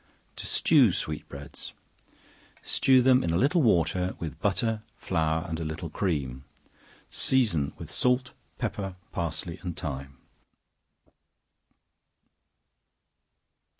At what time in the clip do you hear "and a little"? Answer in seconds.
5.47-5.91